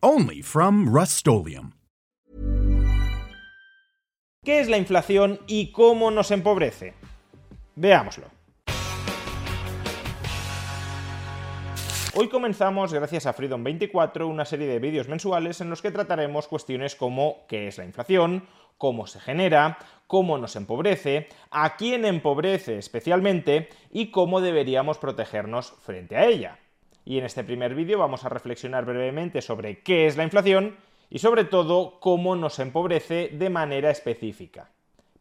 Only 0.00 0.42
from 0.42 0.94
Rust 0.94 1.26
¿Qué 4.44 4.60
es 4.60 4.68
la 4.68 4.78
inflación 4.78 5.40
y 5.48 5.72
cómo 5.72 6.12
nos 6.12 6.30
empobrece? 6.30 6.94
Veámoslo. 7.74 8.26
Hoy 12.14 12.28
comenzamos, 12.28 12.92
gracias 12.92 13.26
a 13.26 13.34
Freedom24, 13.34 14.24
una 14.28 14.44
serie 14.44 14.68
de 14.68 14.78
vídeos 14.78 15.08
mensuales 15.08 15.60
en 15.60 15.68
los 15.68 15.82
que 15.82 15.90
trataremos 15.90 16.46
cuestiones 16.46 16.94
como 16.94 17.44
qué 17.48 17.66
es 17.66 17.76
la 17.76 17.84
inflación, 17.84 18.46
cómo 18.76 19.08
se 19.08 19.18
genera, 19.18 19.78
cómo 20.06 20.38
nos 20.38 20.54
empobrece, 20.54 21.26
a 21.50 21.74
quién 21.74 22.04
empobrece 22.04 22.78
especialmente 22.78 23.68
y 23.90 24.12
cómo 24.12 24.40
deberíamos 24.40 24.98
protegernos 24.98 25.72
frente 25.80 26.16
a 26.16 26.26
ella. 26.26 26.58
Y 27.08 27.16
en 27.16 27.24
este 27.24 27.42
primer 27.42 27.74
vídeo 27.74 27.98
vamos 27.98 28.26
a 28.26 28.28
reflexionar 28.28 28.84
brevemente 28.84 29.40
sobre 29.40 29.80
qué 29.80 30.06
es 30.06 30.18
la 30.18 30.24
inflación 30.24 30.76
y 31.08 31.20
sobre 31.20 31.44
todo 31.44 32.00
cómo 32.00 32.36
nos 32.36 32.58
empobrece 32.58 33.30
de 33.32 33.48
manera 33.48 33.90
específica. 33.90 34.68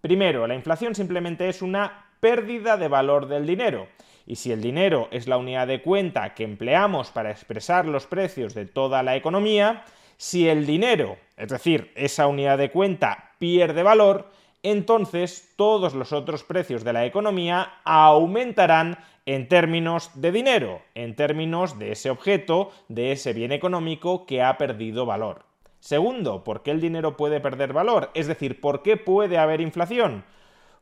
Primero, 0.02 0.46
la 0.48 0.56
inflación 0.56 0.96
simplemente 0.96 1.48
es 1.48 1.62
una 1.62 2.12
pérdida 2.20 2.76
de 2.76 2.90
valor 2.90 3.30
del 3.30 3.48
dinero 3.48 3.88
y 4.26 4.36
si 4.36 4.52
el 4.52 4.62
dinero 4.62 5.08
es 5.12 5.30
la 5.30 5.38
unidad 5.38 5.66
de 5.66 5.82
cuenta 5.82 6.34
que 6.34 6.44
empleamos 6.44 7.12
para 7.12 7.32
expresar 7.32 7.86
los 7.86 8.06
precios 8.06 8.54
de 8.54 8.66
toda 8.66 9.02
la 9.02 9.16
economía, 9.16 9.86
si 10.18 10.50
el 10.50 10.66
dinero, 10.66 11.16
es 11.38 11.48
decir, 11.48 11.94
esa 11.96 12.28
unidad 12.28 12.58
de 12.58 12.70
cuenta, 12.70 13.32
pierde 13.40 13.82
valor, 13.82 14.30
entonces 14.64 15.54
todos 15.56 15.94
los 15.94 16.14
otros 16.14 16.44
precios 16.44 16.84
de 16.84 16.94
la 16.94 17.06
economía 17.06 17.82
aumentarán 17.84 18.98
en 19.26 19.48
términos 19.48 20.12
de 20.16 20.32
dinero, 20.32 20.82
en 20.96 21.16
términos 21.16 21.78
de 21.78 21.92
ese 21.92 22.10
objeto, 22.10 22.72
de 22.88 23.12
ese 23.12 23.34
bien 23.34 23.52
económico 23.52 24.26
que 24.26 24.42
ha 24.42 24.58
perdido 24.58 25.06
valor. 25.06 25.44
Segundo, 25.80 26.44
¿por 26.44 26.64
qué 26.64 26.72
el 26.72 26.82
dinero 26.82 27.18
puede 27.18 27.40
perder 27.40 27.74
valor? 27.74 28.10
Es 28.14 28.28
decir, 28.28 28.62
¿por 28.62 28.82
qué 28.82 28.98
puede 28.98 29.38
haber 29.38 29.62
inflación? 29.62 30.24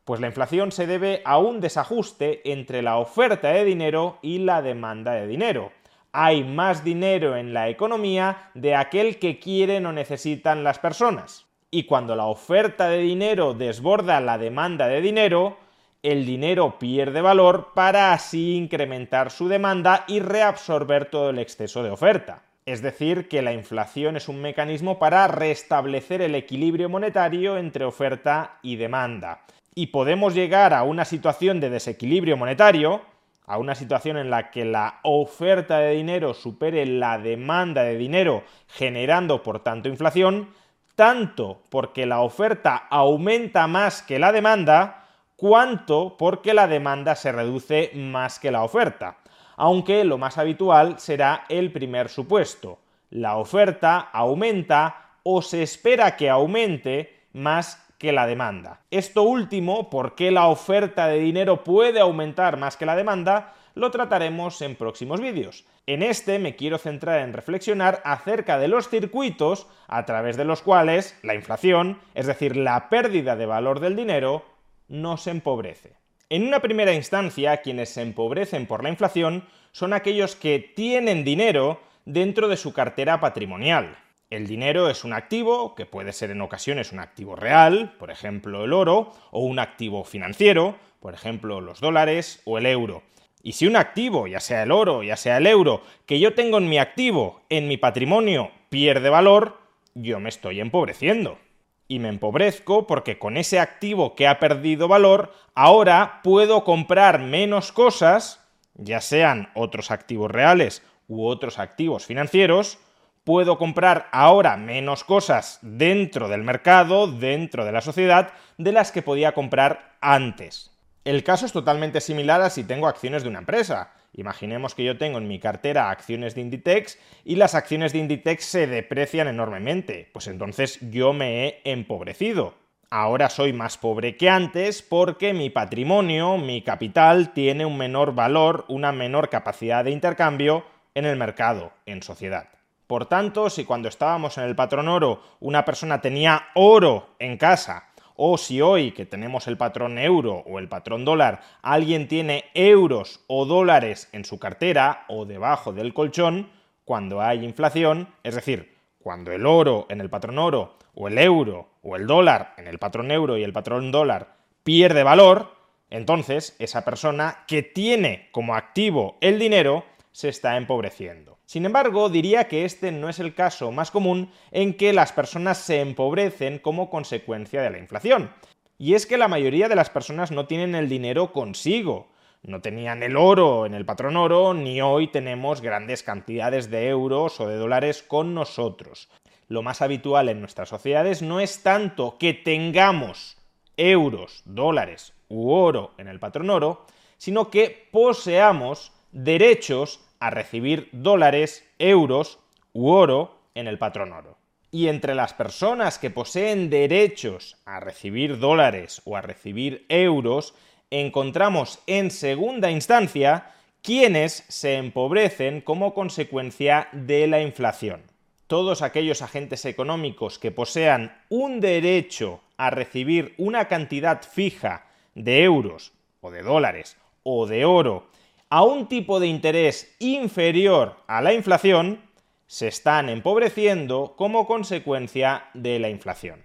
Pues 0.04 0.20
la 0.20 0.28
inflación 0.28 0.70
se 0.70 0.86
debe 0.86 1.22
a 1.24 1.38
un 1.38 1.60
desajuste 1.60 2.52
entre 2.52 2.82
la 2.82 2.98
oferta 2.98 3.48
de 3.48 3.64
dinero 3.64 4.18
y 4.22 4.38
la 4.38 4.62
demanda 4.62 5.12
de 5.12 5.26
dinero. 5.26 5.72
Hay 6.12 6.44
más 6.44 6.84
dinero 6.84 7.36
en 7.36 7.52
la 7.52 7.68
economía 7.68 8.50
de 8.54 8.76
aquel 8.76 9.18
que 9.18 9.40
quieren 9.40 9.84
o 9.86 9.92
necesitan 9.92 10.62
las 10.62 10.78
personas. 10.78 11.45
Y 11.70 11.84
cuando 11.84 12.14
la 12.16 12.26
oferta 12.26 12.88
de 12.88 12.98
dinero 12.98 13.54
desborda 13.54 14.20
la 14.20 14.38
demanda 14.38 14.88
de 14.88 15.00
dinero, 15.00 15.58
el 16.02 16.24
dinero 16.24 16.78
pierde 16.78 17.20
valor 17.20 17.72
para 17.74 18.12
así 18.12 18.56
incrementar 18.56 19.30
su 19.30 19.48
demanda 19.48 20.04
y 20.06 20.20
reabsorber 20.20 21.06
todo 21.10 21.30
el 21.30 21.38
exceso 21.38 21.82
de 21.82 21.90
oferta. 21.90 22.42
Es 22.64 22.82
decir, 22.82 23.28
que 23.28 23.42
la 23.42 23.52
inflación 23.52 24.16
es 24.16 24.28
un 24.28 24.40
mecanismo 24.40 24.98
para 24.98 25.28
restablecer 25.28 26.22
el 26.22 26.34
equilibrio 26.34 26.88
monetario 26.88 27.58
entre 27.58 27.84
oferta 27.84 28.58
y 28.62 28.76
demanda 28.76 29.46
y 29.78 29.88
podemos 29.88 30.34
llegar 30.34 30.72
a 30.72 30.82
una 30.82 31.04
situación 31.04 31.60
de 31.60 31.68
desequilibrio 31.68 32.38
monetario, 32.38 33.02
a 33.44 33.58
una 33.58 33.74
situación 33.74 34.16
en 34.16 34.30
la 34.30 34.50
que 34.50 34.64
la 34.64 35.00
oferta 35.02 35.78
de 35.78 35.92
dinero 35.92 36.32
supere 36.32 36.86
la 36.86 37.18
demanda 37.18 37.84
de 37.84 37.98
dinero, 37.98 38.42
generando 38.68 39.42
por 39.42 39.60
tanto 39.60 39.90
inflación, 39.90 40.48
tanto 40.96 41.62
porque 41.68 42.06
la 42.06 42.20
oferta 42.22 42.86
aumenta 42.90 43.66
más 43.66 44.02
que 44.02 44.18
la 44.18 44.32
demanda, 44.32 45.04
cuanto 45.36 46.16
porque 46.16 46.54
la 46.54 46.66
demanda 46.66 47.14
se 47.14 47.30
reduce 47.30 47.92
más 47.94 48.40
que 48.40 48.50
la 48.50 48.64
oferta. 48.64 49.18
Aunque 49.56 50.04
lo 50.04 50.18
más 50.18 50.38
habitual 50.38 50.98
será 50.98 51.44
el 51.48 51.70
primer 51.70 52.08
supuesto. 52.08 52.78
La 53.10 53.36
oferta 53.36 54.08
aumenta 54.12 55.12
o 55.22 55.42
se 55.42 55.62
espera 55.62 56.16
que 56.16 56.28
aumente 56.30 57.26
más 57.32 57.86
que 57.98 58.12
la 58.12 58.26
demanda. 58.26 58.80
Esto 58.90 59.22
último, 59.22 59.90
por 59.90 60.14
qué 60.14 60.30
la 60.30 60.48
oferta 60.48 61.08
de 61.08 61.18
dinero 61.18 61.62
puede 61.64 62.00
aumentar 62.00 62.56
más 62.56 62.76
que 62.76 62.86
la 62.86 62.96
demanda, 62.96 63.54
lo 63.76 63.90
trataremos 63.90 64.62
en 64.62 64.74
próximos 64.74 65.20
vídeos. 65.20 65.66
En 65.86 66.02
este 66.02 66.38
me 66.38 66.56
quiero 66.56 66.78
centrar 66.78 67.20
en 67.20 67.34
reflexionar 67.34 68.00
acerca 68.04 68.58
de 68.58 68.68
los 68.68 68.88
circuitos 68.88 69.66
a 69.86 70.06
través 70.06 70.38
de 70.38 70.46
los 70.46 70.62
cuales 70.62 71.16
la 71.22 71.34
inflación, 71.34 72.00
es 72.14 72.26
decir, 72.26 72.56
la 72.56 72.88
pérdida 72.88 73.36
de 73.36 73.44
valor 73.44 73.80
del 73.80 73.94
dinero, 73.94 74.46
nos 74.88 75.26
empobrece. 75.26 75.92
En 76.30 76.46
una 76.46 76.60
primera 76.60 76.94
instancia, 76.94 77.58
quienes 77.58 77.90
se 77.90 78.00
empobrecen 78.00 78.66
por 78.66 78.82
la 78.82 78.88
inflación 78.88 79.44
son 79.72 79.92
aquellos 79.92 80.36
que 80.36 80.58
tienen 80.58 81.22
dinero 81.22 81.80
dentro 82.06 82.48
de 82.48 82.56
su 82.56 82.72
cartera 82.72 83.20
patrimonial. 83.20 83.98
El 84.30 84.46
dinero 84.46 84.88
es 84.88 85.04
un 85.04 85.12
activo, 85.12 85.74
que 85.74 85.84
puede 85.84 86.14
ser 86.14 86.30
en 86.30 86.40
ocasiones 86.40 86.92
un 86.92 86.98
activo 86.98 87.36
real, 87.36 87.94
por 87.98 88.10
ejemplo 88.10 88.64
el 88.64 88.72
oro, 88.72 89.12
o 89.30 89.40
un 89.40 89.58
activo 89.58 90.02
financiero, 90.02 90.76
por 90.98 91.12
ejemplo 91.12 91.60
los 91.60 91.80
dólares 91.80 92.40
o 92.46 92.56
el 92.56 92.64
euro. 92.64 93.02
Y 93.46 93.52
si 93.52 93.68
un 93.68 93.76
activo, 93.76 94.26
ya 94.26 94.40
sea 94.40 94.64
el 94.64 94.72
oro, 94.72 95.04
ya 95.04 95.16
sea 95.16 95.36
el 95.36 95.46
euro, 95.46 95.80
que 96.04 96.18
yo 96.18 96.34
tengo 96.34 96.58
en 96.58 96.68
mi 96.68 96.78
activo, 96.78 97.42
en 97.48 97.68
mi 97.68 97.76
patrimonio, 97.76 98.50
pierde 98.70 99.08
valor, 99.08 99.60
yo 99.94 100.18
me 100.18 100.30
estoy 100.30 100.58
empobreciendo. 100.58 101.38
Y 101.86 102.00
me 102.00 102.08
empobrezco 102.08 102.88
porque 102.88 103.20
con 103.20 103.36
ese 103.36 103.60
activo 103.60 104.16
que 104.16 104.26
ha 104.26 104.40
perdido 104.40 104.88
valor, 104.88 105.32
ahora 105.54 106.22
puedo 106.24 106.64
comprar 106.64 107.20
menos 107.20 107.70
cosas, 107.70 108.44
ya 108.74 109.00
sean 109.00 109.48
otros 109.54 109.92
activos 109.92 110.28
reales 110.28 110.82
u 111.06 111.24
otros 111.24 111.60
activos 111.60 112.04
financieros, 112.04 112.80
puedo 113.22 113.58
comprar 113.58 114.08
ahora 114.10 114.56
menos 114.56 115.04
cosas 115.04 115.60
dentro 115.62 116.28
del 116.28 116.42
mercado, 116.42 117.06
dentro 117.06 117.64
de 117.64 117.70
la 117.70 117.80
sociedad, 117.80 118.32
de 118.58 118.72
las 118.72 118.90
que 118.90 119.02
podía 119.02 119.34
comprar 119.34 119.94
antes. 120.00 120.75
El 121.06 121.22
caso 121.22 121.46
es 121.46 121.52
totalmente 121.52 122.00
similar 122.00 122.40
a 122.40 122.50
si 122.50 122.64
tengo 122.64 122.88
acciones 122.88 123.22
de 123.22 123.28
una 123.28 123.38
empresa. 123.38 123.92
Imaginemos 124.14 124.74
que 124.74 124.82
yo 124.82 124.98
tengo 124.98 125.18
en 125.18 125.28
mi 125.28 125.38
cartera 125.38 125.88
acciones 125.88 126.34
de 126.34 126.40
Inditex 126.40 126.98
y 127.24 127.36
las 127.36 127.54
acciones 127.54 127.92
de 127.92 128.00
Inditex 128.00 128.44
se 128.44 128.66
deprecian 128.66 129.28
enormemente. 129.28 130.10
Pues 130.12 130.26
entonces 130.26 130.80
yo 130.90 131.12
me 131.12 131.46
he 131.46 131.60
empobrecido. 131.62 132.54
Ahora 132.90 133.30
soy 133.30 133.52
más 133.52 133.78
pobre 133.78 134.16
que 134.16 134.28
antes 134.28 134.82
porque 134.82 135.32
mi 135.32 135.48
patrimonio, 135.48 136.38
mi 136.38 136.62
capital, 136.62 137.32
tiene 137.32 137.64
un 137.64 137.78
menor 137.78 138.12
valor, 138.12 138.64
una 138.66 138.90
menor 138.90 139.28
capacidad 139.28 139.84
de 139.84 139.92
intercambio 139.92 140.64
en 140.96 141.04
el 141.04 141.16
mercado, 141.16 141.70
en 141.86 142.02
sociedad. 142.02 142.48
Por 142.88 143.06
tanto, 143.06 143.48
si 143.48 143.64
cuando 143.64 143.88
estábamos 143.88 144.38
en 144.38 144.44
el 144.44 144.56
patrón 144.56 144.88
oro 144.88 145.22
una 145.38 145.64
persona 145.64 146.00
tenía 146.00 146.48
oro 146.56 147.14
en 147.20 147.36
casa, 147.36 147.90
o 148.16 148.38
si 148.38 148.60
hoy 148.60 148.92
que 148.92 149.06
tenemos 149.06 149.46
el 149.46 149.56
patrón 149.56 149.98
euro 149.98 150.42
o 150.46 150.58
el 150.58 150.68
patrón 150.68 151.04
dólar, 151.04 151.40
alguien 151.62 152.08
tiene 152.08 152.44
euros 152.54 153.20
o 153.26 153.44
dólares 153.44 154.08
en 154.12 154.24
su 154.24 154.38
cartera 154.38 155.04
o 155.08 155.24
debajo 155.24 155.72
del 155.72 155.94
colchón, 155.94 156.50
cuando 156.84 157.20
hay 157.20 157.44
inflación, 157.44 158.08
es 158.22 158.34
decir, 158.34 158.76
cuando 159.00 159.32
el 159.32 159.46
oro 159.46 159.86
en 159.88 160.00
el 160.00 160.10
patrón 160.10 160.38
oro 160.38 160.78
o 160.94 161.08
el 161.08 161.18
euro 161.18 161.68
o 161.82 161.96
el 161.96 162.06
dólar 162.06 162.54
en 162.56 162.66
el 162.66 162.78
patrón 162.78 163.10
euro 163.10 163.36
y 163.36 163.44
el 163.44 163.52
patrón 163.52 163.92
dólar 163.92 164.36
pierde 164.62 165.02
valor, 165.02 165.52
entonces 165.90 166.56
esa 166.58 166.84
persona 166.84 167.44
que 167.46 167.62
tiene 167.62 168.28
como 168.32 168.54
activo 168.54 169.16
el 169.20 169.38
dinero 169.38 169.84
se 170.12 170.28
está 170.28 170.56
empobreciendo. 170.56 171.35
Sin 171.46 171.64
embargo, 171.64 172.08
diría 172.08 172.48
que 172.48 172.64
este 172.64 172.90
no 172.90 173.08
es 173.08 173.20
el 173.20 173.32
caso 173.32 173.70
más 173.70 173.92
común 173.92 174.32
en 174.50 174.74
que 174.74 174.92
las 174.92 175.12
personas 175.12 175.58
se 175.58 175.80
empobrecen 175.80 176.58
como 176.58 176.90
consecuencia 176.90 177.62
de 177.62 177.70
la 177.70 177.78
inflación. 177.78 178.32
Y 178.78 178.94
es 178.94 179.06
que 179.06 179.16
la 179.16 179.28
mayoría 179.28 179.68
de 179.68 179.76
las 179.76 179.88
personas 179.88 180.32
no 180.32 180.46
tienen 180.46 180.74
el 180.74 180.88
dinero 180.88 181.32
consigo. 181.32 182.08
No 182.42 182.60
tenían 182.60 183.02
el 183.04 183.16
oro 183.16 183.64
en 183.64 183.74
el 183.74 183.86
patrón 183.86 184.16
oro, 184.16 184.54
ni 184.54 184.80
hoy 184.80 185.06
tenemos 185.06 185.60
grandes 185.60 186.02
cantidades 186.02 186.68
de 186.68 186.88
euros 186.88 187.40
o 187.40 187.48
de 187.48 187.56
dólares 187.56 188.02
con 188.02 188.34
nosotros. 188.34 189.08
Lo 189.48 189.62
más 189.62 189.82
habitual 189.82 190.28
en 190.28 190.40
nuestras 190.40 190.68
sociedades 190.68 191.22
no 191.22 191.38
es 191.38 191.62
tanto 191.62 192.18
que 192.18 192.34
tengamos 192.34 193.36
euros, 193.76 194.42
dólares 194.44 195.12
u 195.28 195.50
oro 195.50 195.92
en 195.98 196.08
el 196.08 196.18
patrón 196.18 196.50
oro, 196.50 196.86
sino 197.18 197.50
que 197.50 197.88
poseamos 197.92 198.92
derechos 199.12 200.00
a 200.20 200.30
recibir 200.30 200.88
dólares, 200.92 201.68
euros 201.78 202.38
u 202.72 202.88
oro 202.88 203.38
en 203.54 203.66
el 203.66 203.78
patrón 203.78 204.12
oro. 204.12 204.36
Y 204.70 204.88
entre 204.88 205.14
las 205.14 205.32
personas 205.32 205.98
que 205.98 206.10
poseen 206.10 206.70
derechos 206.70 207.56
a 207.64 207.80
recibir 207.80 208.38
dólares 208.38 209.00
o 209.04 209.16
a 209.16 209.22
recibir 209.22 209.86
euros, 209.88 210.54
encontramos 210.90 211.78
en 211.86 212.10
segunda 212.10 212.70
instancia 212.70 213.52
quienes 213.82 214.44
se 214.48 214.76
empobrecen 214.76 215.60
como 215.60 215.94
consecuencia 215.94 216.88
de 216.92 217.26
la 217.26 217.40
inflación. 217.40 218.02
Todos 218.46 218.82
aquellos 218.82 219.22
agentes 219.22 219.64
económicos 219.64 220.38
que 220.38 220.50
posean 220.50 221.16
un 221.28 221.60
derecho 221.60 222.40
a 222.56 222.70
recibir 222.70 223.34
una 223.38 223.68
cantidad 223.68 224.22
fija 224.22 224.86
de 225.14 225.42
euros 225.42 225.92
o 226.20 226.30
de 226.30 226.42
dólares 226.42 226.96
o 227.22 227.46
de 227.46 227.64
oro 227.64 228.08
a 228.48 228.62
un 228.62 228.86
tipo 228.86 229.18
de 229.18 229.26
interés 229.26 229.96
inferior 229.98 230.96
a 231.08 231.20
la 231.20 231.32
inflación, 231.32 232.00
se 232.46 232.68
están 232.68 233.08
empobreciendo 233.08 234.14
como 234.16 234.46
consecuencia 234.46 235.46
de 235.54 235.80
la 235.80 235.88
inflación. 235.88 236.44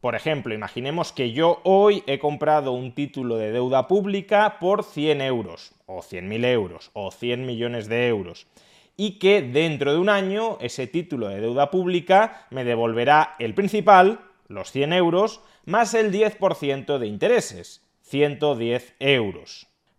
Por 0.00 0.14
ejemplo, 0.14 0.54
imaginemos 0.54 1.12
que 1.12 1.32
yo 1.32 1.60
hoy 1.64 2.02
he 2.06 2.18
comprado 2.18 2.72
un 2.72 2.94
título 2.94 3.36
de 3.36 3.52
deuda 3.52 3.86
pública 3.88 4.58
por 4.60 4.84
100 4.84 5.20
euros, 5.20 5.72
o 5.86 5.98
100.000 6.00 6.44
euros, 6.46 6.90
o 6.92 7.10
100 7.10 7.46
millones 7.46 7.88
de 7.88 8.08
euros, 8.08 8.46
y 8.96 9.18
que 9.18 9.42
dentro 9.42 9.92
de 9.92 9.98
un 9.98 10.08
año 10.08 10.58
ese 10.60 10.86
título 10.86 11.28
de 11.28 11.40
deuda 11.40 11.70
pública 11.70 12.46
me 12.50 12.64
devolverá 12.64 13.36
el 13.38 13.54
principal, 13.54 14.20
los 14.48 14.70
100 14.70 14.92
euros, 14.92 15.40
más 15.64 15.94
el 15.94 16.12
10% 16.12 16.98
de 16.98 17.06
intereses, 17.06 17.82
110 18.02 18.94
euros. 18.98 19.71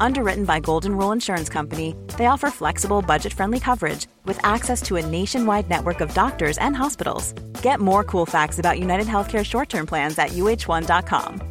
Underwritten 0.00 0.44
by 0.46 0.60
Golden 0.60 0.96
Rule 0.96 1.12
Insurance 1.12 1.48
Company, 1.50 1.94
they 2.16 2.26
offer 2.26 2.50
flexible, 2.50 3.02
budget 3.02 3.32
friendly 3.32 3.60
coverage 3.60 4.06
with 4.24 4.40
access 4.44 4.82
to 4.82 4.96
a 4.96 5.06
nationwide 5.06 5.68
network 5.68 6.00
of 6.00 6.12
doctors 6.14 6.58
and 6.58 6.74
hospitals. 6.74 7.34
Get 7.62 7.80
more 7.80 8.02
cool 8.02 8.26
facts 8.26 8.58
about 8.58 8.80
United 8.80 9.06
Healthcare 9.06 9.44
short 9.44 9.68
term 9.68 9.86
plans 9.86 10.18
at 10.18 10.30
uh1.com. 10.30 11.42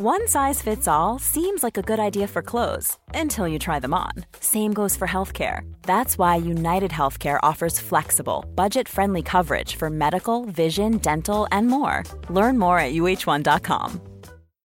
One 0.00 0.26
size 0.26 0.60
fits 0.60 0.88
all 0.88 1.18
seems 1.20 1.62
like 1.62 1.78
a 1.78 1.82
good 1.82 2.00
idea 2.00 2.26
for 2.26 2.42
clothes 2.42 2.98
until 3.14 3.46
you 3.46 3.58
try 3.58 3.78
them 3.78 3.94
on. 3.94 4.12
Same 4.40 4.72
goes 4.72 4.96
for 4.96 5.06
healthcare. 5.06 5.60
That's 5.82 6.18
why 6.18 6.36
United 6.36 6.90
Healthcare 6.90 7.38
offers 7.42 7.78
flexible, 7.78 8.44
budget 8.56 8.88
friendly 8.88 9.22
coverage 9.22 9.76
for 9.76 9.90
medical, 9.90 10.46
vision, 10.46 10.98
dental, 10.98 11.46
and 11.52 11.68
more. 11.68 12.02
Learn 12.28 12.58
more 12.58 12.78
at 12.78 12.92
uh1.com. 12.92 14.13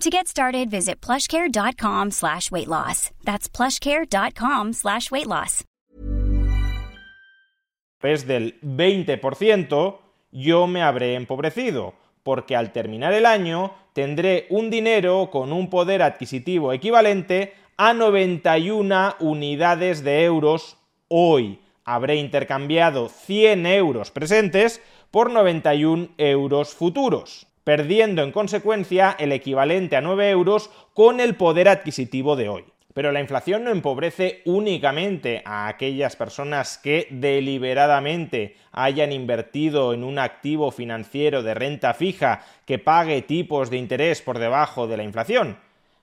To 0.00 0.08
get 0.08 0.28
started, 0.28 0.70
visit 0.70 1.02
plushcare.com 1.02 2.10
slash 2.10 2.50
weight 2.50 2.68
loss. 2.68 3.10
That's 3.22 3.50
plushcare.com 3.50 4.72
slash 4.72 5.10
weight 5.10 5.26
loss. 5.26 5.62
Es 8.00 8.26
del 8.26 8.58
20%, 8.62 9.98
yo 10.32 10.66
me 10.66 10.80
habré 10.80 11.16
empobrecido, 11.16 11.92
porque 12.22 12.56
al 12.56 12.72
terminar 12.72 13.12
el 13.12 13.26
año 13.26 13.74
tendré 13.92 14.46
un 14.48 14.70
dinero 14.70 15.28
con 15.30 15.52
un 15.52 15.68
poder 15.68 16.00
adquisitivo 16.00 16.72
equivalente 16.72 17.52
a 17.76 17.92
91 17.92 19.16
unidades 19.20 20.02
de 20.02 20.24
euros 20.24 20.78
hoy. 21.08 21.60
Habré 21.84 22.16
intercambiado 22.16 23.10
100 23.10 23.66
euros 23.66 24.10
presentes 24.10 24.80
por 25.10 25.30
91 25.30 26.08
euros 26.16 26.74
futuros 26.74 27.49
perdiendo 27.64 28.22
en 28.22 28.32
consecuencia 28.32 29.16
el 29.18 29.32
equivalente 29.32 29.96
a 29.96 30.00
9 30.00 30.30
euros 30.30 30.70
con 30.94 31.20
el 31.20 31.36
poder 31.36 31.68
adquisitivo 31.68 32.36
de 32.36 32.48
hoy. 32.48 32.64
Pero 32.92 33.12
la 33.12 33.20
inflación 33.20 33.62
no 33.62 33.70
empobrece 33.70 34.42
únicamente 34.44 35.42
a 35.44 35.68
aquellas 35.68 36.16
personas 36.16 36.76
que 36.76 37.06
deliberadamente 37.10 38.56
hayan 38.72 39.12
invertido 39.12 39.94
en 39.94 40.02
un 40.02 40.18
activo 40.18 40.72
financiero 40.72 41.42
de 41.42 41.54
renta 41.54 41.94
fija 41.94 42.44
que 42.66 42.78
pague 42.80 43.22
tipos 43.22 43.70
de 43.70 43.76
interés 43.76 44.22
por 44.22 44.38
debajo 44.38 44.88
de 44.88 44.96
la 44.96 45.04
inflación. 45.04 45.58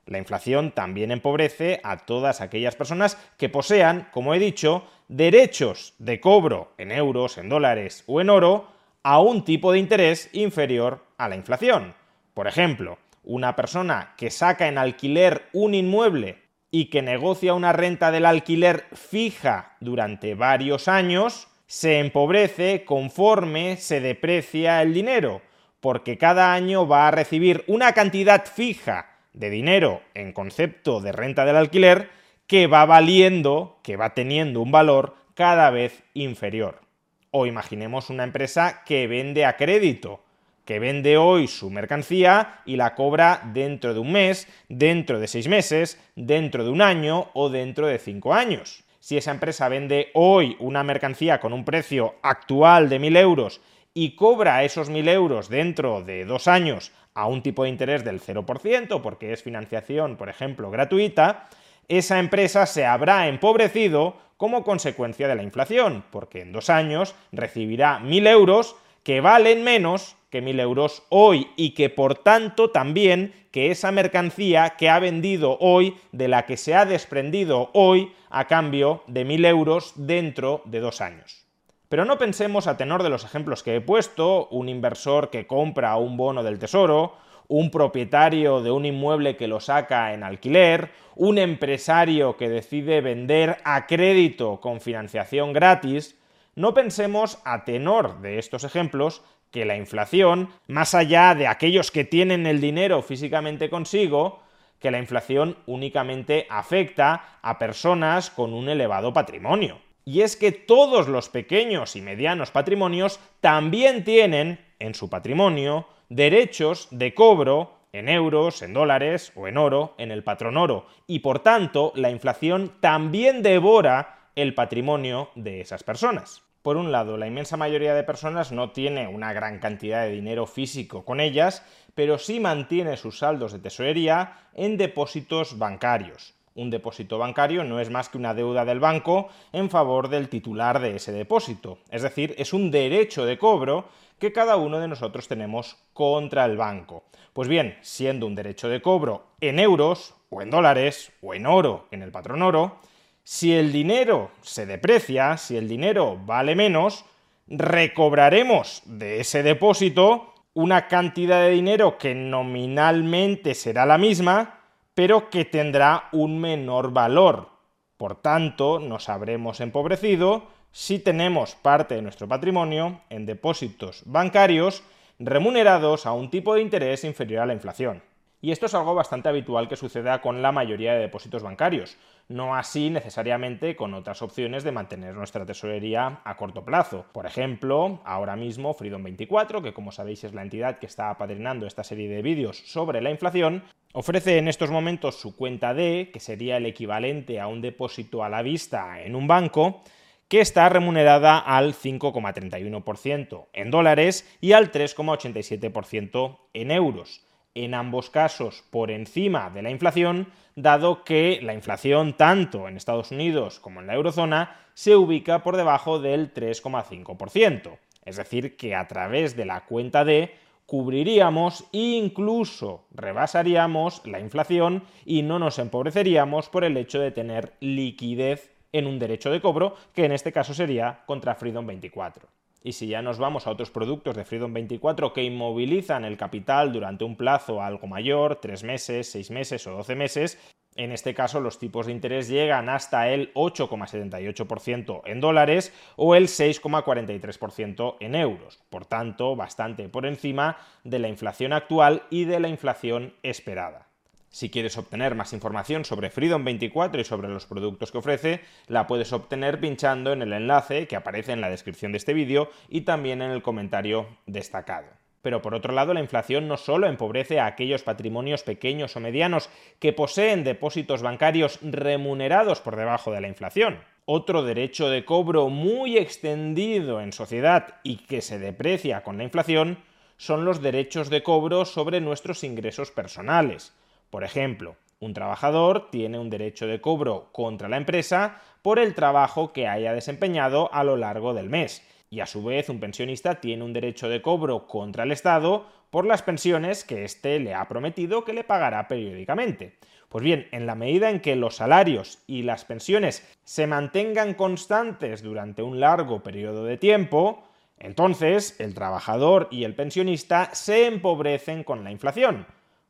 La 0.06 0.18
inflación 0.18 0.72
también 0.72 1.12
empobrece 1.12 1.82
a 1.84 1.98
todas 1.98 2.40
aquellas 2.40 2.76
personas 2.78 3.18
que 3.38 3.50
posean, 3.50 4.08
como 4.12 4.34
he 4.34 4.40
dicho, 4.40 4.88
derechos 5.10 5.94
de 6.00 6.22
cobro 6.22 6.72
en 6.78 6.94
euros, 6.94 7.38
en 7.38 7.50
dólares 7.50 8.06
o 8.08 8.22
en 8.22 8.30
oro 8.30 8.77
a 9.10 9.22
un 9.22 9.46
tipo 9.46 9.72
de 9.72 9.80
interés 9.80 10.30
inferior 10.34 11.02
a 11.18 11.30
la 11.30 11.38
inflación. 11.38 11.96
Por 12.34 12.46
ejemplo, 12.46 12.98
una 13.24 13.56
persona 13.56 14.14
que 14.18 14.30
saca 14.30 14.68
en 14.68 14.78
alquiler 14.78 15.46
un 15.54 15.76
inmueble 15.76 16.44
y 16.72 16.90
que 16.90 17.02
negocia 17.02 17.54
una 17.54 17.72
renta 17.72 18.12
del 18.12 18.26
alquiler 18.26 18.84
fija 18.92 19.78
durante 19.80 20.36
varios 20.36 20.90
años, 20.90 21.48
se 21.68 22.00
empobrece 22.00 22.84
conforme 22.84 23.78
se 23.78 24.02
deprecia 24.02 24.82
el 24.82 24.94
dinero, 24.94 25.42
porque 25.80 26.18
cada 26.18 26.54
año 26.54 26.86
va 26.86 27.08
a 27.08 27.12
recibir 27.12 27.64
una 27.68 27.94
cantidad 27.94 28.44
fija 28.44 29.20
de 29.32 29.50
dinero 29.50 30.02
en 30.16 30.34
concepto 30.34 31.00
de 31.00 31.14
renta 31.14 31.46
del 31.46 31.56
alquiler 31.56 32.10
que 32.46 32.68
va 32.68 32.86
valiendo, 32.86 33.80
que 33.84 33.96
va 33.96 34.14
teniendo 34.14 34.60
un 34.60 34.72
valor 34.72 35.16
cada 35.34 35.70
vez 35.70 36.04
inferior. 36.14 36.87
O 37.32 37.46
imaginemos 37.46 38.10
una 38.10 38.24
empresa 38.24 38.84
que 38.86 39.08
vende 39.08 39.46
a 39.46 39.58
crédito, 39.58 40.22
que 40.66 40.80
vende 40.80 41.18
hoy 41.18 41.48
su 41.48 41.70
mercancía 41.70 42.62
y 42.66 42.76
la 42.76 42.94
cobra 42.94 43.42
dentro 43.54 43.94
de 43.94 44.00
un 44.00 44.12
mes, 44.12 44.48
dentro 44.68 45.20
de 45.20 45.28
seis 45.28 45.48
meses, 45.48 46.00
dentro 46.16 46.64
de 46.64 46.70
un 46.70 46.82
año 46.82 47.30
o 47.34 47.50
dentro 47.50 47.88
de 47.88 48.00
cinco 48.00 48.34
años. 48.34 48.84
Si 49.00 49.16
esa 49.16 49.32
empresa 49.32 49.70
vende 49.70 50.10
hoy 50.14 50.58
una 50.60 50.84
mercancía 50.84 51.40
con 51.40 51.54
un 51.54 51.64
precio 51.64 52.16
actual 52.22 52.90
de 52.90 53.00
1.000 53.00 53.18
euros 53.18 53.62
y 53.94 54.16
cobra 54.16 54.66
esos 54.66 54.92
1.000 54.92 55.10
euros 55.10 55.48
dentro 55.48 56.04
de 56.04 56.26
dos 56.26 56.50
años 56.50 56.92
a 57.14 57.26
un 57.28 57.42
tipo 57.42 57.64
de 57.64 57.70
interés 57.70 58.04
del 58.04 58.22
0%, 58.22 59.02
porque 59.02 59.32
es 59.32 59.42
financiación, 59.42 60.18
por 60.18 60.28
ejemplo, 60.28 60.70
gratuita, 60.70 61.48
esa 61.88 62.20
empresa 62.20 62.66
se 62.66 62.86
habrá 62.86 63.28
empobrecido 63.28 64.18
como 64.38 64.64
consecuencia 64.64 65.28
de 65.28 65.36
la 65.36 65.44
inflación, 65.44 66.04
porque 66.12 66.42
en 66.42 66.52
dos 66.52 66.70
años 66.70 67.16
recibirá 67.32 68.00
mil 68.00 68.28
euros 68.28 68.76
que 69.04 69.22
valen 69.22 69.64
menos 69.64 70.16
que 70.30 70.42
mil 70.42 70.60
euros 70.60 71.04
hoy 71.10 71.48
y 71.56 71.72
que 71.72 71.90
por 71.90 72.16
tanto 72.16 72.70
también 72.70 73.34
que 73.52 73.72
esa 73.72 73.92
mercancía 73.92 74.72
que 74.78 74.90
ha 74.90 75.00
vendido 75.00 75.58
hoy, 75.60 75.96
de 76.12 76.28
la 76.28 76.46
que 76.46 76.58
se 76.58 76.76
ha 76.76 76.86
desprendido 76.86 77.70
hoy 77.74 78.12
a 78.30 78.46
cambio 78.46 79.04
de 79.08 79.26
mil 79.26 79.46
euros 79.46 79.94
dentro 79.96 80.62
de 80.66 80.82
dos 80.82 81.02
años. 81.02 81.46
Pero 81.90 82.04
no 82.04 82.18
pensemos 82.18 82.68
a 82.68 82.76
tenor 82.76 83.02
de 83.02 83.10
los 83.10 83.24
ejemplos 83.24 83.64
que 83.64 83.76
he 83.76 83.82
puesto, 83.82 84.50
un 84.50 84.68
inversor 84.68 85.30
que 85.30 85.48
compra 85.48 85.96
un 85.96 86.18
bono 86.18 86.44
del 86.44 86.60
tesoro, 86.60 87.16
un 87.48 87.72
propietario 87.72 88.62
de 88.62 88.72
un 88.72 88.86
inmueble 88.86 89.38
que 89.38 89.48
lo 89.48 89.60
saca 89.60 90.14
en 90.14 90.24
alquiler, 90.24 90.92
un 91.16 91.38
empresario 91.38 92.38
que 92.38 92.50
decide 92.50 93.02
vender 93.02 93.58
a 93.64 93.88
crédito 93.88 94.60
con 94.60 94.82
financiación 94.82 95.54
gratis, 95.54 96.18
no 96.56 96.74
pensemos 96.74 97.40
a 97.46 97.64
tenor 97.66 98.22
de 98.22 98.40
estos 98.40 98.64
ejemplos 98.64 99.24
que 99.52 99.66
la 99.66 99.78
inflación, 99.78 100.50
más 100.68 100.94
allá 100.94 101.36
de 101.36 101.48
aquellos 101.48 101.92
que 101.92 102.04
tienen 102.04 102.46
el 102.46 102.60
dinero 102.60 103.02
físicamente 103.02 103.70
consigo, 103.70 104.44
que 104.80 104.92
la 104.92 105.00
inflación 105.00 105.58
únicamente 105.66 106.46
afecta 106.50 107.40
a 107.42 107.58
personas 107.58 108.30
con 108.30 108.54
un 108.54 108.70
elevado 108.70 109.14
patrimonio. 109.14 109.80
Y 110.06 110.22
es 110.22 110.36
que 110.36 110.52
todos 110.52 111.08
los 111.08 111.30
pequeños 111.30 111.96
y 111.96 112.02
medianos 112.02 112.52
patrimonios 112.52 113.20
también 113.42 114.04
tienen 114.04 114.60
en 114.80 114.96
su 114.96 115.10
patrimonio 115.10 115.88
derechos 116.10 116.88
de 116.92 117.14
cobro 117.14 117.78
en 117.94 118.10
euros, 118.10 118.62
en 118.62 118.74
dólares 118.74 119.32
o 119.36 119.48
en 119.48 119.58
oro, 119.58 119.96
en 119.98 120.12
el 120.12 120.24
patrón 120.24 120.58
oro. 120.58 120.86
Y 121.08 121.20
por 121.20 121.40
tanto, 121.40 121.92
la 121.96 122.12
inflación 122.12 122.74
también 122.80 123.42
devora 123.42 124.30
el 124.36 124.54
patrimonio 124.54 125.30
de 125.36 125.62
esas 125.62 125.84
personas. 125.84 126.44
Por 126.62 126.78
un 126.78 126.92
lado, 126.92 127.18
la 127.18 127.28
inmensa 127.28 127.58
mayoría 127.58 127.94
de 127.94 128.04
personas 128.04 128.52
no 128.52 128.72
tiene 128.72 129.08
una 129.08 129.34
gran 129.34 129.60
cantidad 129.60 130.04
de 130.04 130.12
dinero 130.12 130.46
físico 130.46 131.06
con 131.06 131.20
ellas, 131.20 131.64
pero 131.96 132.18
sí 132.18 132.40
mantiene 132.40 132.98
sus 132.98 133.20
saldos 133.20 133.54
de 133.54 133.60
tesorería 133.60 134.50
en 134.54 134.78
depósitos 134.78 135.58
bancarios. 135.58 136.37
Un 136.58 136.72
depósito 136.72 137.20
bancario 137.20 137.64
no 137.64 137.80
es 137.80 137.92
más 137.92 138.10
que 138.10 138.18
una 138.18 138.34
deuda 138.34 138.66
del 138.66 138.80
banco 138.80 139.30
en 139.54 139.70
favor 139.70 140.10
del 140.10 140.28
titular 140.28 140.80
de 140.80 140.96
ese 140.96 141.12
depósito. 141.12 141.78
Es 141.92 142.02
decir, 142.02 142.34
es 142.40 142.52
un 142.52 142.72
derecho 142.72 143.28
de 143.28 143.38
cobro 143.38 143.86
que 144.18 144.34
cada 144.34 144.56
uno 144.56 144.80
de 144.80 144.88
nosotros 144.88 145.28
tenemos 145.28 145.78
contra 145.94 146.46
el 146.46 146.58
banco. 146.58 147.04
Pues 147.34 147.48
bien, 147.48 147.78
siendo 147.82 148.26
un 148.26 148.34
derecho 148.34 148.70
de 148.70 148.82
cobro 148.82 149.28
en 149.40 149.60
euros, 149.60 150.16
o 150.32 150.42
en 150.42 150.50
dólares, 150.50 151.12
o 151.22 151.36
en 151.36 151.46
oro 151.46 151.86
en 151.92 152.02
el 152.02 152.12
patrón 152.12 152.42
oro, 152.42 152.80
si 153.24 153.54
el 153.54 153.72
dinero 153.72 154.32
se 154.42 154.66
deprecia, 154.66 155.38
si 155.38 155.58
el 155.58 155.68
dinero 155.68 156.18
vale 156.26 156.56
menos, 156.56 157.06
recobraremos 157.48 158.82
de 158.86 159.20
ese 159.20 159.44
depósito 159.44 160.34
una 160.56 160.88
cantidad 160.88 161.40
de 161.42 161.52
dinero 161.52 162.00
que 162.00 162.16
nominalmente 162.16 163.54
será 163.54 163.86
la 163.86 164.00
misma, 164.00 164.57
pero 164.98 165.30
que 165.30 165.46
tendrá 165.46 166.10
un 166.12 166.42
menor 166.42 166.92
valor. 166.92 167.50
Por 167.98 168.20
tanto, 168.20 168.80
nos 168.80 169.10
habremos 169.10 169.60
empobrecido 169.60 170.48
si 170.72 170.98
tenemos 170.98 171.54
parte 171.54 171.94
de 171.94 172.02
nuestro 172.02 172.28
patrimonio 172.28 173.02
en 173.12 173.28
depósitos 173.28 174.02
bancarios 174.08 174.82
remunerados 175.20 176.08
a 176.08 176.14
un 176.14 176.32
tipo 176.32 176.56
de 176.56 176.64
interés 176.64 177.04
inferior 177.04 177.44
a 177.44 177.46
la 177.46 177.54
inflación. 177.54 178.02
Y 178.42 178.52
esto 178.52 178.68
es 178.68 178.74
algo 178.74 178.96
bastante 178.96 179.30
habitual 179.30 179.68
que 179.68 179.76
suceda 179.76 180.22
con 180.22 180.42
la 180.44 180.52
mayoría 180.52 180.94
de 180.94 181.02
depósitos 181.02 181.42
bancarios, 181.42 181.98
no 182.28 182.56
así 182.56 182.90
necesariamente 182.92 183.76
con 183.76 183.96
otras 183.96 184.22
opciones 184.22 184.64
de 184.64 184.72
mantener 184.72 185.16
nuestra 185.16 185.46
tesorería 185.46 186.22
a 186.24 186.38
corto 186.38 186.64
plazo. 186.64 187.06
Por 187.14 187.26
ejemplo, 187.26 188.00
ahora 188.04 188.36
mismo 188.36 188.76
Freedom24, 188.76 189.64
que 189.64 189.74
como 189.74 189.92
sabéis 189.92 190.24
es 190.24 190.34
la 190.34 190.44
entidad 190.44 190.78
que 190.78 190.86
está 190.86 191.10
apadrinando 191.10 191.66
esta 191.66 191.84
serie 191.84 192.10
de 192.10 192.22
vídeos 192.22 192.58
sobre 192.66 193.02
la 193.02 193.10
inflación, 193.10 193.64
ofrece 194.00 194.38
en 194.38 194.48
estos 194.48 194.70
momentos 194.70 195.16
su 195.16 195.36
cuenta 195.36 195.74
D, 195.74 196.12
que 196.14 196.20
sería 196.20 196.58
el 196.58 196.68
equivalente 196.68 197.40
a 197.40 197.48
un 197.48 197.62
depósito 197.62 198.24
a 198.24 198.30
la 198.30 198.44
vista 198.44 199.02
en 199.02 199.16
un 199.16 199.26
banco, 199.26 199.82
que 200.28 200.40
está 200.40 200.70
remunerada 200.70 201.40
al 201.40 201.74
5,31% 201.74 203.48
en 203.54 203.72
dólares 203.72 204.38
y 204.40 204.52
al 204.52 204.72
3,87% 204.72 206.38
en 206.54 206.70
euros 206.70 207.26
en 207.56 207.74
ambos 207.74 208.12
casos 208.12 208.64
por 208.70 208.92
encima 208.92 209.50
de 209.50 209.64
la 209.64 209.72
inflación, 209.72 210.32
dado 210.56 211.04
que 211.04 211.40
la 211.42 211.56
inflación 211.56 212.16
tanto 212.16 212.68
en 212.68 212.78
Estados 212.78 213.10
Unidos 213.10 213.60
como 213.60 213.80
en 213.82 213.88
la 213.88 213.96
eurozona 213.96 214.60
se 214.76 214.96
ubica 214.96 215.42
por 215.42 215.58
debajo 215.58 215.98
del 215.98 216.32
3,5%. 216.36 217.80
Es 218.06 218.18
decir, 218.18 218.58
que 218.58 218.76
a 218.76 218.88
través 218.88 219.36
de 219.36 219.46
la 219.46 219.66
cuenta 219.66 220.06
D 220.06 220.36
cubriríamos 220.68 221.64
e 221.72 221.98
incluso 221.98 222.86
rebasaríamos 222.92 224.06
la 224.06 224.20
inflación 224.20 224.84
y 225.06 225.24
no 225.24 225.40
nos 225.40 225.58
empobreceríamos 225.60 226.50
por 226.50 226.66
el 226.66 226.78
hecho 226.78 227.00
de 227.00 227.12
tener 227.12 227.54
liquidez 227.62 228.54
en 228.74 228.86
un 228.86 229.00
derecho 229.00 229.32
de 229.32 229.42
cobro, 229.42 229.76
que 229.94 230.06
en 230.06 230.12
este 230.12 230.34
caso 230.34 230.54
sería 230.54 231.04
contra 231.08 231.36
Freedom 231.36 231.66
24. 231.66 232.28
Y 232.64 232.74
si 232.74 232.88
ya 232.88 233.02
nos 233.02 233.18
vamos 233.18 233.48
a 233.48 233.52
otros 233.52 233.72
productos 233.72 234.18
de 234.18 234.26
Freedom 234.26 234.54
24 234.54 235.14
que 235.14 235.24
inmovilizan 235.24 236.04
el 236.04 236.18
capital 236.18 236.74
durante 236.74 237.06
un 237.06 237.16
plazo 237.16 237.62
algo 237.62 237.88
mayor, 237.88 238.36
3 238.42 238.64
meses, 238.66 239.10
6 239.10 239.32
meses 239.32 239.66
o 239.68 239.72
12 239.72 239.96
meses, 239.96 240.38
en 240.78 240.92
este 240.92 241.14
caso 241.14 241.42
los 241.42 241.60
tipos 241.60 241.86
de 241.86 241.92
interés 241.92 242.28
llegan 242.28 242.70
hasta 242.70 243.10
el 243.10 243.34
8,78% 243.34 245.02
en 245.06 245.20
dólares 245.20 245.74
o 245.96 246.16
el 246.16 246.28
6,43% 246.28 247.98
en 248.00 248.16
euros. 248.16 248.60
Por 248.70 248.86
tanto, 248.86 249.36
bastante 249.36 249.90
por 249.90 250.06
encima 250.06 250.58
de 250.84 251.00
la 251.00 251.08
inflación 251.08 251.54
actual 251.54 252.04
y 252.10 252.26
de 252.26 252.40
la 252.40 252.48
inflación 252.48 253.14
esperada. 253.24 253.88
Si 254.30 254.50
quieres 254.50 254.78
obtener 254.78 255.16
más 255.16 255.34
información 255.34 255.86
sobre 255.86 256.10
Freedom 256.10 256.44
24 256.44 257.02
y 257.02 257.06
sobre 257.06 257.30
los 257.30 257.46
productos 257.46 257.92
que 257.92 257.98
ofrece, 257.98 258.42
la 258.68 258.86
puedes 258.86 259.14
obtener 259.14 259.60
pinchando 259.60 260.14
en 260.14 260.22
el 260.22 260.34
enlace 260.34 260.88
que 260.88 260.96
aparece 260.96 261.32
en 261.32 261.42
la 261.42 261.50
descripción 261.50 261.92
de 261.92 261.98
este 261.98 262.14
vídeo 262.14 262.52
y 262.70 262.82
también 262.82 263.22
en 263.22 263.32
el 263.32 263.42
comentario 263.42 264.08
destacado. 264.26 264.88
Pero 265.22 265.42
por 265.42 265.56
otro 265.56 265.74
lado, 265.74 265.94
la 265.94 266.00
inflación 266.00 266.48
no 266.48 266.58
solo 266.58 266.88
empobrece 266.88 267.40
a 267.40 267.48
aquellos 267.48 267.84
patrimonios 267.84 268.44
pequeños 268.44 268.96
o 268.96 269.00
medianos 269.00 269.50
que 269.80 269.94
poseen 269.94 270.44
depósitos 270.44 271.02
bancarios 271.02 271.60
remunerados 271.62 272.62
por 272.62 272.76
debajo 272.76 273.12
de 273.12 273.22
la 273.22 273.28
inflación. 273.28 273.80
Otro 274.06 274.44
derecho 274.44 274.90
de 274.90 275.04
cobro 275.04 275.50
muy 275.50 275.98
extendido 275.98 277.02
en 277.02 277.12
sociedad 277.12 277.76
y 277.84 277.98
que 277.98 278.22
se 278.22 278.40
deprecia 278.40 279.04
con 279.04 279.18
la 279.18 279.24
inflación 279.24 279.80
son 280.18 280.46
los 280.46 280.62
derechos 280.62 281.10
de 281.10 281.24
cobro 281.24 281.66
sobre 281.66 282.00
nuestros 282.00 282.44
ingresos 282.44 282.92
personales. 282.92 283.76
Por 284.10 284.24
ejemplo, 284.24 284.78
un 285.00 285.14
trabajador 285.14 285.92
tiene 285.92 286.18
un 286.18 286.30
derecho 286.30 286.66
de 286.66 286.82
cobro 286.82 287.30
contra 287.32 287.70
la 287.70 287.78
empresa 287.78 288.42
por 288.64 288.80
el 288.80 288.96
trabajo 288.96 289.54
que 289.54 289.68
haya 289.68 289.94
desempeñado 289.94 290.74
a 290.74 290.84
lo 290.84 290.98
largo 290.98 291.34
del 291.34 291.50
mes. 291.50 291.86
Y 292.10 292.22
a 292.22 292.26
su 292.26 292.44
vez 292.44 292.70
un 292.70 292.80
pensionista 292.80 293.42
tiene 293.42 293.64
un 293.64 293.74
derecho 293.74 294.10
de 294.10 294.22
cobro 294.22 294.68
contra 294.68 295.04
el 295.04 295.12
Estado 295.12 295.66
por 295.90 296.06
las 296.06 296.22
pensiones 296.22 296.84
que 296.84 297.04
éste 297.04 297.40
le 297.40 297.54
ha 297.54 297.68
prometido 297.68 298.24
que 298.24 298.34
le 298.34 298.44
pagará 298.44 298.88
periódicamente. 298.88 299.78
Pues 300.10 300.24
bien, 300.24 300.48
en 300.52 300.66
la 300.66 300.76
medida 300.76 301.10
en 301.10 301.20
que 301.20 301.36
los 301.36 301.58
salarios 301.58 302.20
y 302.28 302.44
las 302.44 302.66
pensiones 302.66 303.28
se 303.44 303.68
mantengan 303.68 304.34
constantes 304.34 305.22
durante 305.22 305.64
un 305.64 305.80
largo 305.80 306.24
periodo 306.24 306.64
de 306.64 306.78
tiempo, 306.78 307.44
entonces 307.78 308.60
el 308.60 308.74
trabajador 308.74 309.48
y 309.52 309.66
el 309.66 309.76
pensionista 309.76 310.50
se 310.54 310.88
empobrecen 310.88 311.64
con 311.64 311.84
la 311.84 311.92
inflación 311.92 312.46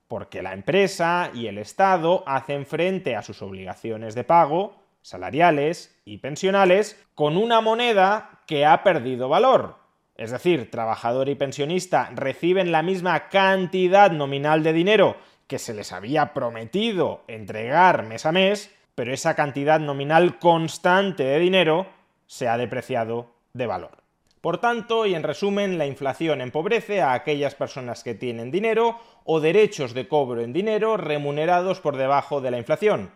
porque 0.08 0.42
la 0.42 0.54
empresa 0.54 1.32
y 1.34 1.48
el 1.48 1.58
Estado 1.58 2.24
hacen 2.26 2.66
frente 2.66 3.16
a 3.16 3.22
sus 3.22 3.42
obligaciones 3.42 4.16
de 4.16 4.24
pago, 4.24 4.76
salariales 5.08 5.98
y 6.04 6.18
pensionales, 6.18 7.02
con 7.16 7.38
una 7.38 7.62
moneda 7.62 8.42
que 8.46 8.66
ha 8.66 8.84
perdido 8.84 9.30
valor. 9.30 9.76
Es 10.16 10.32
decir, 10.32 10.70
trabajador 10.70 11.30
y 11.30 11.36
pensionista 11.36 12.12
reciben 12.14 12.74
la 12.74 12.82
misma 12.82 13.30
cantidad 13.30 14.12
nominal 14.12 14.64
de 14.64 14.74
dinero 14.74 15.16
que 15.48 15.60
se 15.60 15.74
les 15.74 15.94
había 15.94 16.34
prometido 16.34 17.24
entregar 17.30 18.04
mes 18.04 18.26
a 18.26 18.34
mes, 18.34 18.76
pero 18.96 19.14
esa 19.14 19.34
cantidad 19.34 19.80
nominal 19.80 20.40
constante 20.40 21.24
de 21.24 21.40
dinero 21.40 21.88
se 22.26 22.50
ha 22.50 22.58
depreciado 22.58 23.32
de 23.54 23.66
valor. 23.66 24.04
Por 24.42 24.58
tanto, 24.58 25.06
y 25.06 25.16
en 25.16 25.24
resumen, 25.24 25.78
la 25.78 25.86
inflación 25.86 26.42
empobrece 26.42 27.02
a 27.02 27.14
aquellas 27.14 27.56
personas 27.56 28.04
que 28.04 28.14
tienen 28.14 28.52
dinero 28.52 29.00
o 29.24 29.40
derechos 29.40 29.94
de 29.94 30.10
cobro 30.10 30.42
en 30.42 30.52
dinero 30.52 30.98
remunerados 30.98 31.80
por 31.80 31.96
debajo 31.96 32.42
de 32.42 32.52
la 32.52 32.58
inflación. 32.58 33.12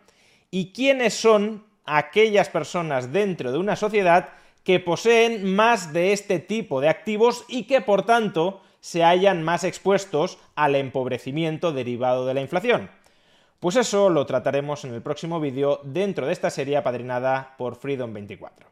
¿Y 0.49 0.71
quiénes 0.71 1.13
son 1.13 1.69
aquellas 1.85 2.49
personas 2.49 3.11
dentro 3.11 3.51
de 3.51 3.57
una 3.57 3.75
sociedad 3.75 4.29
que 4.63 4.79
poseen 4.79 5.43
más 5.55 5.93
de 5.93 6.13
este 6.13 6.39
tipo 6.39 6.81
de 6.81 6.89
activos 6.89 7.45
y 7.47 7.63
que 7.63 7.81
por 7.81 8.05
tanto 8.05 8.61
se 8.79 9.03
hallan 9.03 9.43
más 9.43 9.63
expuestos 9.63 10.37
al 10.55 10.75
empobrecimiento 10.75 11.71
derivado 11.71 12.25
de 12.25 12.33
la 12.33 12.41
inflación? 12.41 12.89
Pues 13.59 13.75
eso 13.75 14.09
lo 14.09 14.25
trataremos 14.25 14.85
en 14.85 14.93
el 14.93 15.01
próximo 15.01 15.39
vídeo 15.39 15.81
dentro 15.83 16.25
de 16.25 16.33
esta 16.33 16.49
serie 16.49 16.77
apadrinada 16.77 17.53
por 17.57 17.75
Freedom 17.75 18.11
24. 18.11 18.67